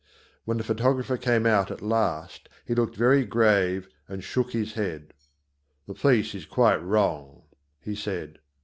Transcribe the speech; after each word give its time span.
When 0.45 0.57
the 0.57 0.63
photographer 0.63 1.15
came 1.15 1.45
out 1.45 1.69
at 1.69 1.83
last, 1.83 2.49
he 2.65 2.73
looked 2.73 2.95
very 2.95 3.23
grave 3.23 3.87
and 4.07 4.23
shook 4.23 4.51
his 4.51 4.73
head. 4.73 5.13
"The 5.85 5.93
face 5.93 6.33
is 6.33 6.45
quite 6.47 6.81
wrong," 6.83 7.43
he 7.79 7.93
said. 7.93 8.39